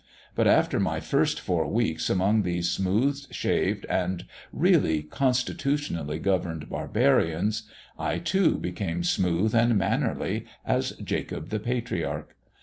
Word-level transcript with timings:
But, 0.33 0.47
after 0.47 0.79
my 0.79 0.99
first 0.99 1.39
four 1.39 1.67
weeks 1.67 2.09
among 2.09 2.41
these 2.41 2.67
smooth 2.71 3.21
shaved 3.31 3.85
and 3.85 4.25
really 4.51 5.03
constitutionally 5.03 6.17
governed 6.17 6.69
barbarians, 6.69 7.69
I, 7.99 8.17
too, 8.17 8.55
became 8.57 9.03
smooth 9.03 9.53
and 9.53 9.77
mannerly, 9.77 10.45
as 10.65 10.93
Jacob 10.93 11.49
the 11.49 11.59
Patriarch. 11.59 12.35